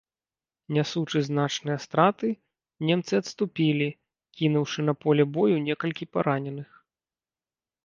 Нясучы 0.77 1.19
значныя 1.27 1.77
страты, 1.83 2.29
немцы 2.91 3.13
адступілі, 3.23 3.89
кінуўшы 4.41 4.79
на 4.89 4.93
поле 5.07 5.23
бою 5.39 5.57
некалькі 5.69 6.11
параненых. 6.17 6.69